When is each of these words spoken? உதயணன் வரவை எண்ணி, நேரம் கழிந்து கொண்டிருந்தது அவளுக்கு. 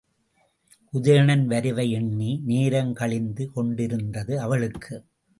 உதயணன் 0.93 1.43
வரவை 1.45 1.91
எண்ணி, 1.91 2.41
நேரம் 2.45 2.93
கழிந்து 2.93 3.51
கொண்டிருந்தது 3.51 4.39
அவளுக்கு. 4.39 5.05